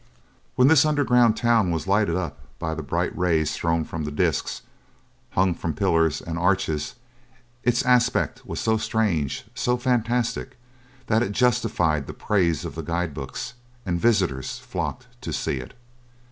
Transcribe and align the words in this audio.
When 0.55 0.67
this 0.67 0.83
underground 0.83 1.37
town 1.37 1.69
was 1.69 1.85
lighted 1.85 2.15
up 2.15 2.39
by 2.57 2.73
the 2.73 2.81
bright 2.81 3.15
rays 3.15 3.53
thrown 3.55 3.83
from 3.83 4.03
the 4.03 4.09
discs, 4.11 4.63
hung 5.33 5.53
from 5.53 5.73
the 5.73 5.77
pillars 5.79 6.21
and 6.23 6.39
arches, 6.39 6.95
its 7.63 7.83
aspect 7.83 8.43
was 8.43 8.59
so 8.59 8.77
strange, 8.77 9.45
so 9.53 9.77
fantastic, 9.77 10.57
that 11.05 11.21
it 11.21 11.33
justified 11.33 12.07
the 12.07 12.13
praise 12.15 12.65
of 12.65 12.73
the 12.73 12.81
guide 12.81 13.13
books, 13.13 13.53
and 13.85 14.01
visitors 14.01 14.57
flocked 14.57 15.05
to 15.21 15.31
see 15.31 15.57
it. 15.57 15.75